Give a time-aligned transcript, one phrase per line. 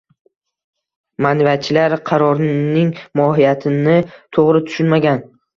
[1.25, 2.89] Ma’naviyatchilar qarorining
[3.21, 5.27] mohiyatini to‘g‘ri tushunmagan.